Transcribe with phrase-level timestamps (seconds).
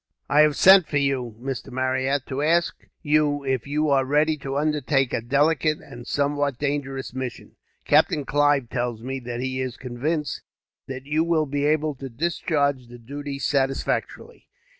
[0.27, 1.71] "I have sent for you, Mr.
[1.71, 7.13] Marryat, to ask you if you are ready to undertake a delicate, and somewhat dangerous,
[7.13, 7.55] mission.
[7.85, 10.41] Captain Clive tells me that he is convinced
[10.87, 14.47] that you will be able to discharge the duties satisfactorily.